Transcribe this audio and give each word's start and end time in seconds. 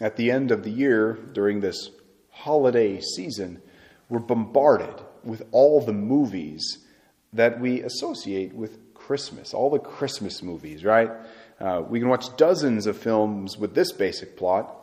At 0.00 0.16
the 0.16 0.30
end 0.30 0.50
of 0.50 0.62
the 0.62 0.70
year, 0.70 1.18
during 1.32 1.60
this 1.60 1.90
holiday 2.30 3.00
season, 3.00 3.62
we're 4.10 4.18
bombarded 4.18 4.94
with 5.24 5.42
all 5.52 5.80
the 5.80 5.94
movies 5.94 6.84
that 7.32 7.60
we 7.60 7.80
associate 7.80 8.54
with 8.54 8.94
Christmas, 8.94 9.54
all 9.54 9.70
the 9.70 9.78
Christmas 9.78 10.42
movies, 10.42 10.84
right? 10.84 11.10
Uh, 11.58 11.82
we 11.88 11.98
can 11.98 12.10
watch 12.10 12.36
dozens 12.36 12.86
of 12.86 12.98
films 12.98 13.56
with 13.56 13.74
this 13.74 13.90
basic 13.92 14.36
plot. 14.36 14.76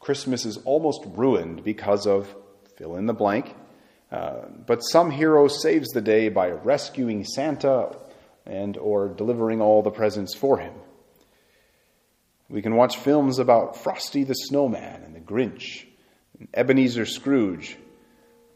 Christmas 0.00 0.44
is 0.44 0.58
almost 0.58 1.00
ruined 1.06 1.64
because 1.64 2.06
of 2.06 2.34
fill 2.76 2.96
in 2.96 3.06
the 3.06 3.14
blank. 3.14 3.54
Uh, 4.10 4.42
but 4.66 4.80
some 4.80 5.10
hero 5.10 5.48
saves 5.48 5.88
the 5.90 6.02
day 6.02 6.28
by 6.28 6.50
rescuing 6.50 7.24
Santa 7.24 7.96
and 8.44 8.76
or 8.76 9.08
delivering 9.08 9.62
all 9.62 9.82
the 9.82 9.90
presents 9.90 10.34
for 10.34 10.58
him. 10.58 10.74
We 12.52 12.60
can 12.60 12.76
watch 12.76 12.98
films 12.98 13.38
about 13.38 13.78
Frosty 13.78 14.24
the 14.24 14.34
Snowman 14.34 15.04
and 15.04 15.16
the 15.16 15.20
Grinch, 15.20 15.86
and 16.38 16.48
Ebenezer 16.52 17.06
Scrooge. 17.06 17.78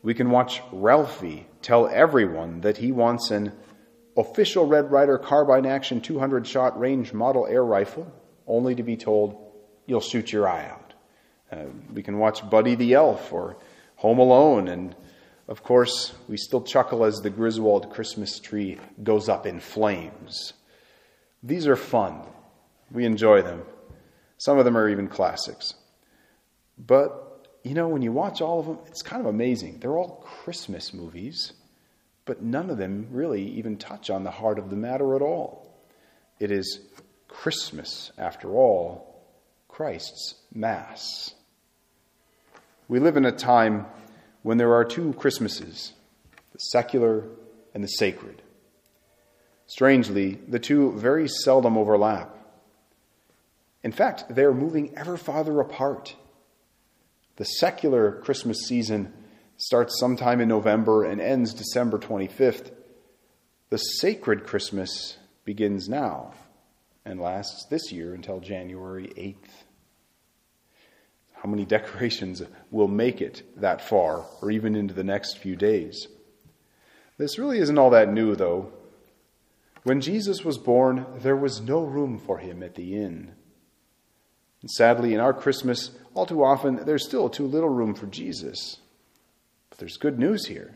We 0.03 0.13
can 0.13 0.31
watch 0.31 0.61
Ralphie 0.71 1.47
tell 1.63 1.89
everyone 1.89 2.61
that 2.61 2.77
he 2.77 2.93
wants 2.93 3.31
an 3.31 3.55
official 4.15 4.67
Red 4.67 4.93
Ryder 4.93 5.17
carbine 5.17 5.65
action 5.65 6.03
200 6.03 6.47
shot 6.47 6.79
range 6.79 7.15
model 7.15 7.47
air 7.47 7.65
rifle, 7.65 8.13
only 8.47 8.75
to 8.75 8.83
be 8.83 8.99
told, 8.99 9.35
you'll 9.87 10.03
shoot 10.03 10.31
your 10.31 10.47
eye 10.47 10.69
out. 10.69 10.93
Uh, 11.51 11.65
we 11.91 12.03
can 12.03 12.19
watch 12.19 12.49
Buddy 12.51 12.75
the 12.75 12.93
Elf 12.93 13.33
or 13.33 13.57
Home 13.97 14.19
Alone, 14.19 14.69
and 14.69 14.95
of 15.49 15.63
course, 15.63 16.13
we 16.29 16.37
still 16.37 16.61
chuckle 16.61 17.03
as 17.03 17.23
the 17.23 17.31
Griswold 17.31 17.89
Christmas 17.89 18.41
tree 18.41 18.79
goes 19.03 19.31
up 19.31 19.47
in 19.47 19.59
flames. 19.59 20.53
These 21.43 21.67
are 21.67 21.77
fun. 21.77 22.21
We 22.91 23.07
enjoy 23.07 23.41
them. 23.41 23.63
Some 24.39 24.59
of 24.59 24.65
them 24.65 24.77
are 24.77 24.89
even 24.89 25.09
classics. 25.09 25.75
But, 26.79 27.49
you 27.63 27.75
know, 27.75 27.89
when 27.89 28.03
you 28.03 28.13
watch 28.13 28.41
all 28.41 28.61
of 28.61 28.67
them, 28.67 28.79
it's 28.87 29.03
kind 29.03 29.21
of 29.21 29.27
amazing. 29.27 29.79
They're 29.81 29.97
all 29.97 30.25
Christmas 30.43 30.93
movies, 30.93 31.53
but 32.25 32.43
none 32.43 32.71
of 32.71 32.79
them 32.79 33.09
really 33.11 33.43
even 33.53 33.77
touch 33.77 34.11
on 34.11 34.25
the 34.25 34.31
heart 34.31 34.59
of 34.59 34.71
the 34.71 34.77
matter 34.77 35.17
at 35.17 35.23
all. 35.23 35.75
It 36.39 36.51
is 36.51 36.81
Christmas, 37.29 38.13
after 38.19 38.53
all, 38.53 39.25
Christ's 39.69 40.35
Mass. 40.53 41.35
We 42.89 43.01
live 43.01 43.17
in 43.17 43.25
a 43.25 43.33
time 43.33 43.87
when 44.43 44.59
there 44.59 44.75
are 44.75 44.85
two 44.85 45.13
Christmases 45.15 45.93
the 46.53 46.59
secular 46.59 47.25
and 47.75 47.83
the 47.85 47.89
sacred. 47.89 48.41
Strangely, 49.67 50.39
the 50.49 50.59
two 50.59 50.93
very 50.93 51.29
seldom 51.29 51.77
overlap. 51.77 52.35
In 53.87 53.93
fact, 53.93 54.25
they 54.29 54.43
are 54.43 54.53
moving 54.53 54.99
ever 54.99 55.17
farther 55.17 55.61
apart. 55.61 56.17
The 57.37 57.45
secular 57.45 58.21
Christmas 58.21 58.67
season 58.67 59.13
starts 59.59 60.01
sometime 60.01 60.41
in 60.41 60.49
November 60.49 61.05
and 61.05 61.21
ends 61.21 61.55
December 61.55 61.97
25th. 61.97 62.73
The 63.71 63.77
sacred 63.77 64.45
Christmas 64.45 65.19
begins 65.45 65.89
now 65.89 66.35
and 67.05 67.21
lasts 67.21 67.65
this 67.71 67.93
year 67.93 68.13
until 68.13 68.41
January 68.41 69.07
8th. 69.17 69.55
How 71.35 71.49
many 71.49 71.65
decorations 71.77 72.43
will 72.73 72.89
make 72.89 73.21
it 73.21 73.45
that 73.61 73.81
far 73.81 74.27
or 74.43 74.51
even 74.51 74.75
into 74.75 74.95
the 74.95 75.05
next 75.05 75.39
few 75.39 75.55
days? 75.55 76.09
This 77.19 77.39
really 77.39 77.61
isn't 77.61 77.79
all 77.79 77.91
that 77.91 78.13
new, 78.13 78.35
though. 78.35 78.73
When 79.85 80.01
Jesus 80.01 80.45
was 80.45 80.59
born, 80.59 81.07
there 81.19 81.37
was 81.37 81.61
no 81.61 81.85
room 81.85 82.19
for 82.19 82.39
him 82.39 82.65
at 82.65 82.75
the 82.75 82.97
inn. 82.97 83.37
And 84.67 84.71
sadly, 84.73 85.15
in 85.15 85.21
our 85.21 85.33
Christmas, 85.33 85.93
all 86.13 86.27
too 86.27 86.43
often, 86.43 86.87
there's 86.87 87.07
still 87.07 87.29
too 87.29 87.47
little 87.47 87.69
room 87.69 87.95
for 87.95 88.07
Jesus. 88.07 88.79
But 89.71 89.79
there's 89.79 89.97
good 89.97 90.19
news 90.19 90.47
here. 90.47 90.75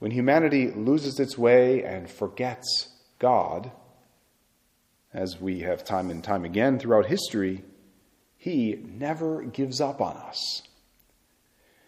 When 0.00 0.10
humanity 0.10 0.72
loses 0.72 1.20
its 1.20 1.38
way 1.38 1.84
and 1.84 2.10
forgets 2.10 2.88
God, 3.20 3.70
as 5.14 5.40
we 5.40 5.60
have 5.60 5.84
time 5.84 6.10
and 6.10 6.24
time 6.24 6.44
again 6.44 6.80
throughout 6.80 7.06
history, 7.06 7.62
he 8.36 8.82
never 8.84 9.42
gives 9.42 9.80
up 9.80 10.00
on 10.00 10.16
us. 10.16 10.62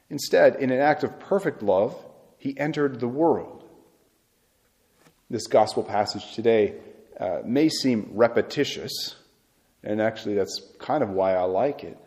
Instead, 0.09 0.55
in 0.55 0.71
an 0.71 0.79
act 0.79 1.03
of 1.03 1.19
perfect 1.19 1.61
love, 1.61 1.97
he 2.37 2.57
entered 2.57 3.01
the 3.01 3.09
world. 3.09 3.65
This 5.29 5.49
gospel 5.49 5.83
passage 5.83 6.37
today 6.37 6.77
uh, 7.19 7.41
may 7.45 7.69
seem 7.69 8.11
repetitious, 8.13 9.17
and 9.83 10.01
actually, 10.01 10.35
that's 10.35 10.61
kind 10.79 11.03
of 11.03 11.11
why 11.11 11.35
I 11.35 11.45
like 11.45 11.85
it. 11.85 11.99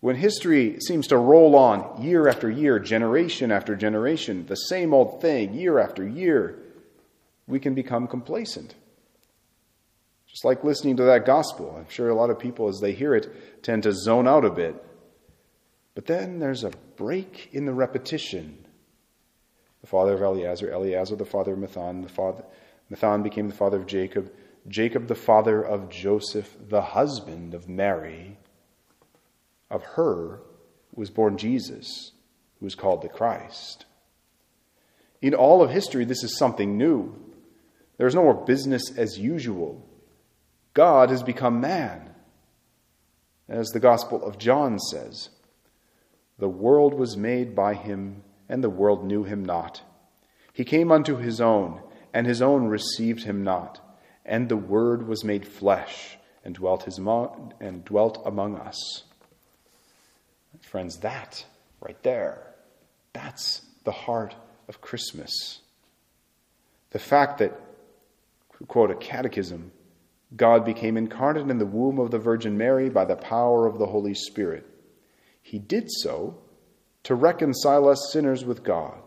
When 0.00 0.16
history 0.16 0.78
seems 0.80 1.06
to 1.08 1.18
roll 1.18 1.54
on 1.54 2.02
year 2.02 2.26
after 2.26 2.50
year, 2.50 2.78
generation 2.78 3.52
after 3.52 3.76
generation, 3.76 4.46
the 4.46 4.54
same 4.54 4.94
old 4.94 5.20
thing 5.20 5.52
year 5.52 5.78
after 5.78 6.06
year, 6.06 6.58
we 7.46 7.60
can 7.60 7.74
become 7.74 8.06
complacent. 8.06 8.74
Just 10.26 10.44
like 10.44 10.64
listening 10.64 10.96
to 10.96 11.02
that 11.04 11.26
gospel. 11.26 11.74
I'm 11.76 11.88
sure 11.88 12.08
a 12.08 12.14
lot 12.14 12.30
of 12.30 12.38
people, 12.38 12.68
as 12.68 12.80
they 12.80 12.92
hear 12.92 13.14
it, 13.14 13.62
tend 13.62 13.82
to 13.82 13.92
zone 13.92 14.26
out 14.26 14.44
a 14.44 14.50
bit. 14.50 14.82
But 15.94 16.06
then 16.06 16.38
there's 16.38 16.64
a 16.64 16.70
break 16.96 17.50
in 17.52 17.66
the 17.66 17.74
repetition. 17.74 18.64
The 19.82 19.88
father 19.88 20.14
of 20.14 20.22
Eleazar, 20.22 20.70
Eleazar 20.70 21.16
the 21.16 21.24
father 21.24 21.52
of 21.52 21.58
Matthan, 21.58 22.02
the 22.02 22.08
father, 22.08 22.44
Matthan 22.90 23.22
became 23.22 23.48
the 23.48 23.54
father 23.54 23.78
of 23.78 23.86
Jacob, 23.86 24.32
Jacob 24.68 25.08
the 25.08 25.14
father 25.14 25.62
of 25.62 25.88
Joseph, 25.88 26.56
the 26.68 26.82
husband 26.82 27.54
of 27.54 27.68
Mary. 27.68 28.38
Of 29.70 29.82
her 29.82 30.40
was 30.94 31.10
born 31.10 31.38
Jesus, 31.38 32.12
who 32.58 32.66
is 32.66 32.74
called 32.74 33.02
the 33.02 33.08
Christ. 33.08 33.86
In 35.22 35.34
all 35.34 35.62
of 35.62 35.70
history, 35.70 36.04
this 36.04 36.24
is 36.24 36.36
something 36.36 36.76
new. 36.76 37.14
There's 37.98 38.14
no 38.14 38.22
more 38.22 38.34
business 38.34 38.96
as 38.96 39.18
usual. 39.18 39.86
God 40.74 41.10
has 41.10 41.22
become 41.22 41.60
man. 41.60 42.14
As 43.48 43.68
the 43.68 43.80
Gospel 43.80 44.24
of 44.24 44.38
John 44.38 44.78
says, 44.78 45.30
the 46.38 46.48
world 46.48 46.94
was 46.94 47.16
made 47.16 47.54
by 47.54 47.74
him, 47.74 48.22
and 48.48 48.64
the 48.64 48.70
world 48.70 49.04
knew 49.04 49.24
him 49.24 49.44
not. 49.44 49.82
He 50.52 50.64
came 50.64 50.90
unto 50.90 51.16
his 51.16 51.40
own, 51.40 51.82
and 52.14 52.26
his 52.26 52.40
own 52.40 52.66
received 52.66 53.24
him 53.24 53.44
not. 53.44 53.80
And 54.24 54.48
the 54.48 54.56
Word 54.56 55.06
was 55.06 55.24
made 55.24 55.46
flesh 55.46 56.18
and 56.44 56.54
dwelt, 56.54 56.84
his 56.84 56.98
mo- 56.98 57.52
and 57.60 57.84
dwelt 57.84 58.22
among 58.24 58.56
us. 58.56 59.04
Friends, 60.60 60.98
that 60.98 61.44
right 61.80 62.02
there, 62.02 62.54
that's 63.12 63.62
the 63.84 63.92
heart 63.92 64.34
of 64.68 64.80
Christmas. 64.80 65.60
The 66.90 66.98
fact 66.98 67.38
that, 67.38 67.58
quote 68.68 68.90
a 68.90 68.94
catechism, 68.94 69.72
God 70.36 70.64
became 70.64 70.96
incarnate 70.96 71.50
in 71.50 71.58
the 71.58 71.66
womb 71.66 71.98
of 71.98 72.10
the 72.10 72.18
Virgin 72.18 72.56
Mary 72.56 72.88
by 72.88 73.04
the 73.04 73.16
power 73.16 73.66
of 73.66 73.78
the 73.78 73.86
Holy 73.86 74.14
Spirit. 74.14 74.66
He 75.42 75.58
did 75.58 75.90
so 75.90 76.38
to 77.04 77.14
reconcile 77.14 77.88
us 77.88 78.10
sinners 78.12 78.44
with 78.44 78.62
God, 78.62 78.98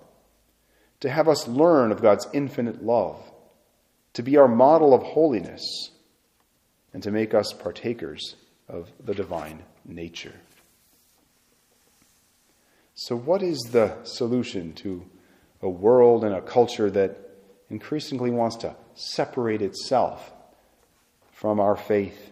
to 1.00 1.10
have 1.10 1.30
us 1.30 1.48
learn 1.48 1.92
of 1.92 2.02
God's 2.02 2.28
infinite 2.34 2.84
love, 2.84 3.22
to 4.14 4.24
be 4.24 4.38
our 4.38 4.48
model 4.48 4.94
of 4.94 5.04
holiness, 5.04 5.90
and 6.94 7.02
to 7.04 7.12
make 7.12 7.34
us 7.34 7.54
partakers 7.54 8.36
of 8.70 8.92
the 9.04 9.16
divine 9.16 9.64
nature. 9.86 10.36
So, 12.96 13.16
what 13.16 13.42
is 13.42 13.60
the 13.72 13.98
solution 14.04 14.74
to 14.76 15.04
a 15.62 15.70
world 15.70 16.24
and 16.24 16.36
a 16.36 16.42
culture 16.42 16.92
that 16.92 17.18
increasingly 17.70 18.30
wants 18.30 18.58
to 18.58 18.76
separate 18.94 19.62
itself 19.62 20.32
from 21.32 21.60
our 21.60 21.76
faith, 21.76 22.32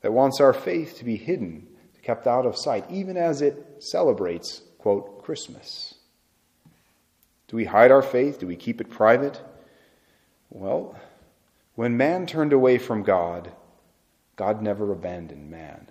that 0.00 0.12
wants 0.12 0.40
our 0.40 0.52
faith 0.52 0.98
to 0.98 1.04
be 1.04 1.16
hidden, 1.16 1.68
kept 2.02 2.26
out 2.26 2.46
of 2.46 2.56
sight, 2.58 2.84
even 2.90 3.16
as 3.16 3.42
it 3.42 3.76
celebrates, 3.78 4.60
quote, 4.78 5.22
Christmas. 5.22 5.94
Do 7.48 7.56
we 7.56 7.64
hide 7.64 7.92
our 7.92 8.02
faith? 8.02 8.40
Do 8.40 8.46
we 8.46 8.56
keep 8.56 8.80
it 8.80 8.90
private? 8.90 9.40
Well, 10.50 10.96
when 11.74 11.96
man 11.96 12.26
turned 12.26 12.52
away 12.52 12.78
from 12.78 13.02
God, 13.02 13.52
God 14.36 14.62
never 14.62 14.92
abandoned 14.92 15.50
man. 15.50 15.90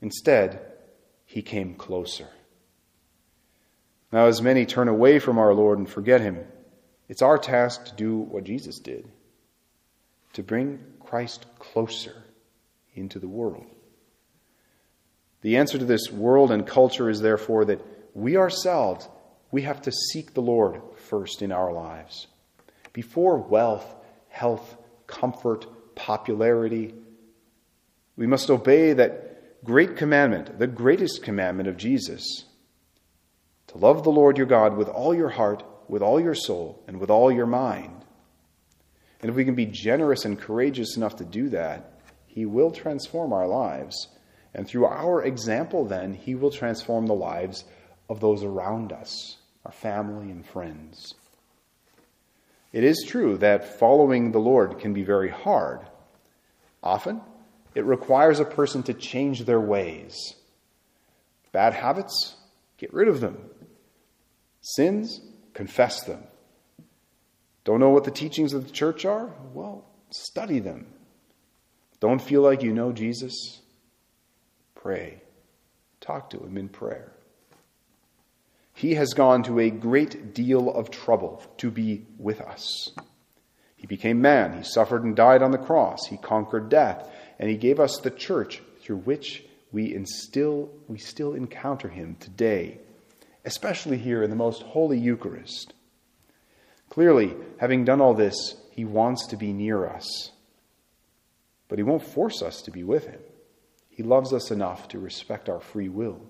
Instead, 0.00 0.60
he 1.24 1.42
came 1.42 1.74
closer. 1.74 2.28
Now, 4.12 4.26
as 4.26 4.40
many 4.40 4.64
turn 4.64 4.88
away 4.88 5.18
from 5.18 5.38
our 5.38 5.52
Lord 5.52 5.78
and 5.78 5.88
forget 5.88 6.20
him, 6.20 6.44
it's 7.08 7.22
our 7.22 7.38
task 7.38 7.86
to 7.86 7.94
do 7.94 8.16
what 8.16 8.44
Jesus 8.44 8.78
did 8.78 9.08
to 10.34 10.42
bring 10.42 10.78
Christ 11.00 11.46
closer 11.58 12.22
into 12.94 13.18
the 13.18 13.28
world. 13.28 13.66
The 15.40 15.56
answer 15.56 15.78
to 15.78 15.84
this 15.84 16.10
world 16.12 16.50
and 16.50 16.66
culture 16.66 17.08
is 17.08 17.20
therefore 17.20 17.64
that 17.64 17.84
we 18.14 18.36
ourselves, 18.36 19.08
we 19.50 19.62
have 19.62 19.82
to 19.82 19.92
seek 19.92 20.34
the 20.34 20.42
Lord 20.42 20.80
first 20.96 21.42
in 21.42 21.50
our 21.50 21.72
lives. 21.72 22.26
Before 22.92 23.38
wealth, 23.38 23.94
health, 24.28 24.76
comfort, 25.06 25.66
popularity, 25.94 26.94
We 28.16 28.26
must 28.26 28.50
obey 28.50 28.94
that 28.94 29.64
great 29.64 29.96
commandment, 29.96 30.58
the 30.58 30.66
greatest 30.66 31.22
commandment 31.22 31.68
of 31.68 31.76
Jesus 31.76 32.44
to 33.68 33.78
love 33.78 34.02
the 34.02 34.10
Lord 34.10 34.38
your 34.38 34.46
God 34.46 34.76
with 34.76 34.88
all 34.88 35.14
your 35.14 35.28
heart, 35.28 35.62
with 35.88 36.02
all 36.02 36.18
your 36.18 36.34
soul, 36.34 36.82
and 36.86 36.98
with 36.98 37.10
all 37.10 37.30
your 37.30 37.46
mind. 37.46 38.04
And 39.20 39.30
if 39.30 39.36
we 39.36 39.44
can 39.44 39.54
be 39.54 39.66
generous 39.66 40.24
and 40.24 40.38
courageous 40.38 40.96
enough 40.96 41.16
to 41.16 41.24
do 41.24 41.50
that, 41.50 42.00
He 42.26 42.46
will 42.46 42.70
transform 42.70 43.32
our 43.32 43.46
lives. 43.46 44.08
And 44.54 44.66
through 44.66 44.86
our 44.86 45.22
example, 45.22 45.84
then, 45.84 46.14
He 46.14 46.34
will 46.34 46.50
transform 46.50 47.06
the 47.06 47.14
lives 47.14 47.64
of 48.08 48.20
those 48.20 48.42
around 48.42 48.92
us, 48.92 49.36
our 49.64 49.72
family 49.72 50.30
and 50.30 50.46
friends. 50.46 51.14
It 52.72 52.84
is 52.84 53.04
true 53.06 53.38
that 53.38 53.78
following 53.78 54.32
the 54.32 54.38
Lord 54.38 54.78
can 54.78 54.92
be 54.92 55.02
very 55.02 55.30
hard. 55.30 55.80
Often, 56.82 57.22
it 57.74 57.84
requires 57.84 58.40
a 58.40 58.44
person 58.44 58.82
to 58.84 58.94
change 58.94 59.44
their 59.44 59.60
ways. 59.60 60.34
Bad 61.52 61.74
habits, 61.74 62.36
get 62.76 62.92
rid 62.92 63.08
of 63.08 63.20
them. 63.20 63.38
Sins, 64.60 65.20
confess 65.54 66.02
them. 66.02 66.22
Don't 67.64 67.80
know 67.80 67.90
what 67.90 68.04
the 68.04 68.10
teachings 68.10 68.52
of 68.52 68.66
the 68.66 68.72
church 68.72 69.04
are? 69.04 69.30
Well, 69.52 69.84
study 70.10 70.58
them. 70.58 70.86
Don't 72.00 72.20
feel 72.20 72.42
like 72.42 72.62
you 72.62 72.72
know 72.72 72.92
Jesus? 72.92 73.60
Pray. 74.74 75.22
Talk 76.00 76.30
to 76.30 76.38
him 76.38 76.56
in 76.56 76.68
prayer. 76.68 77.12
He 78.78 78.94
has 78.94 79.12
gone 79.12 79.42
to 79.42 79.58
a 79.58 79.70
great 79.70 80.32
deal 80.32 80.70
of 80.70 80.92
trouble 80.92 81.42
to 81.56 81.68
be 81.68 82.06
with 82.16 82.40
us. 82.40 82.92
He 83.74 83.88
became 83.88 84.20
man. 84.20 84.56
He 84.56 84.62
suffered 84.62 85.02
and 85.02 85.16
died 85.16 85.42
on 85.42 85.50
the 85.50 85.58
cross. 85.58 86.06
He 86.06 86.16
conquered 86.16 86.68
death. 86.68 87.10
And 87.40 87.50
he 87.50 87.56
gave 87.56 87.80
us 87.80 87.98
the 87.98 88.12
church 88.12 88.62
through 88.80 88.98
which 88.98 89.42
we, 89.72 89.92
instill, 89.92 90.70
we 90.86 90.96
still 90.96 91.34
encounter 91.34 91.88
him 91.88 92.18
today, 92.20 92.78
especially 93.44 93.98
here 93.98 94.22
in 94.22 94.30
the 94.30 94.36
most 94.36 94.62
holy 94.62 95.00
Eucharist. 95.00 95.74
Clearly, 96.88 97.34
having 97.56 97.84
done 97.84 98.00
all 98.00 98.14
this, 98.14 98.54
he 98.70 98.84
wants 98.84 99.26
to 99.26 99.36
be 99.36 99.52
near 99.52 99.88
us. 99.88 100.30
But 101.66 101.80
he 101.80 101.82
won't 101.82 102.04
force 102.04 102.42
us 102.42 102.62
to 102.62 102.70
be 102.70 102.84
with 102.84 103.06
him. 103.06 103.20
He 103.88 104.04
loves 104.04 104.32
us 104.32 104.52
enough 104.52 104.86
to 104.90 105.00
respect 105.00 105.48
our 105.48 105.58
free 105.58 105.88
will. 105.88 106.20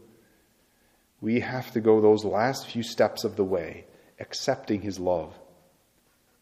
We 1.21 1.41
have 1.41 1.73
to 1.73 1.81
go 1.81 2.01
those 2.01 2.25
last 2.25 2.69
few 2.69 2.83
steps 2.83 3.25
of 3.25 3.37
the 3.37 3.45
way, 3.45 3.87
accepting 4.21 4.83
his 4.83 4.99
love. 4.99 5.35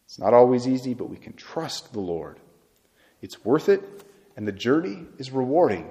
It's 0.05 0.19
not 0.19 0.33
always 0.33 0.67
easy, 0.67 0.93
but 0.93 1.09
we 1.09 1.17
can 1.17 1.33
trust 1.33 1.93
the 1.93 1.99
Lord. 1.99 2.39
It's 3.21 3.43
worth 3.43 3.69
it, 3.69 3.81
and 4.35 4.47
the 4.47 4.51
journey 4.51 5.05
is 5.17 5.31
rewarding. 5.31 5.89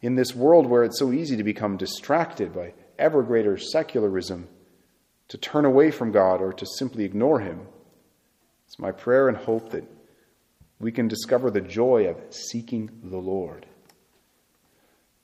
In 0.00 0.14
this 0.14 0.34
world 0.34 0.66
where 0.66 0.84
it's 0.84 0.98
so 0.98 1.12
easy 1.12 1.36
to 1.36 1.42
become 1.42 1.76
distracted 1.76 2.54
by 2.54 2.74
ever 2.98 3.22
greater 3.22 3.56
secularism, 3.56 4.48
to 5.28 5.38
turn 5.38 5.64
away 5.64 5.90
from 5.90 6.12
God 6.12 6.40
or 6.40 6.52
to 6.52 6.66
simply 6.66 7.04
ignore 7.04 7.40
Him, 7.40 7.66
it's 8.66 8.78
my 8.78 8.92
prayer 8.92 9.28
and 9.28 9.36
hope 9.36 9.70
that 9.70 9.84
we 10.78 10.92
can 10.92 11.08
discover 11.08 11.50
the 11.50 11.60
joy 11.60 12.06
of 12.06 12.16
seeking 12.30 12.90
the 13.02 13.18
Lord. 13.18 13.66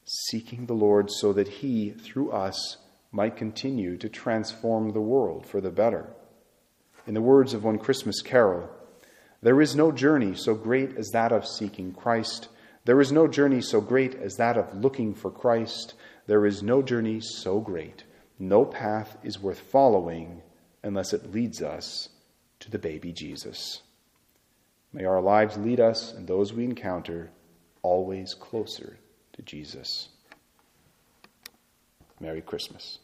Seeking 0.04 0.66
the 0.66 0.74
Lord 0.74 1.10
so 1.10 1.32
that 1.32 1.48
He, 1.48 1.90
through 1.90 2.30
us, 2.30 2.76
might 3.10 3.36
continue 3.36 3.96
to 3.96 4.08
transform 4.08 4.92
the 4.92 5.00
world 5.00 5.46
for 5.46 5.60
the 5.60 5.70
better. 5.70 6.12
In 7.06 7.14
the 7.14 7.22
words 7.22 7.54
of 7.54 7.64
one 7.64 7.78
Christmas 7.78 8.20
carol, 8.20 8.68
there 9.40 9.60
is 9.60 9.76
no 9.76 9.92
journey 9.92 10.34
so 10.34 10.54
great 10.54 10.96
as 10.96 11.10
that 11.10 11.32
of 11.32 11.46
seeking 11.46 11.92
Christ. 11.92 12.48
There 12.84 13.00
is 13.00 13.12
no 13.12 13.28
journey 13.28 13.60
so 13.60 13.80
great 13.80 14.14
as 14.14 14.36
that 14.36 14.56
of 14.56 14.74
looking 14.74 15.14
for 15.14 15.30
Christ. 15.30 15.94
There 16.26 16.44
is 16.44 16.62
no 16.62 16.82
journey 16.82 17.20
so 17.20 17.60
great. 17.60 18.04
No 18.38 18.64
path 18.64 19.16
is 19.22 19.38
worth 19.38 19.60
following 19.60 20.42
unless 20.82 21.12
it 21.12 21.32
leads 21.32 21.62
us 21.62 22.08
to 22.60 22.70
the 22.70 22.78
baby 22.78 23.12
Jesus. 23.12 23.82
May 24.92 25.04
our 25.04 25.20
lives 25.20 25.56
lead 25.56 25.80
us 25.80 26.12
and 26.12 26.26
those 26.26 26.52
we 26.52 26.64
encounter 26.64 27.30
always 27.82 28.34
closer 28.34 28.98
to 29.34 29.42
Jesus. 29.42 30.08
Merry 32.20 32.40
Christmas. 32.40 32.98